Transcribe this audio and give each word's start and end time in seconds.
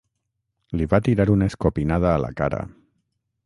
Li 0.79 0.87
va 0.93 1.01
tirar 1.09 1.27
una 1.35 1.49
escopinada 1.53 2.11
a 2.15 2.23
la 2.27 2.33
cara. 2.41 2.67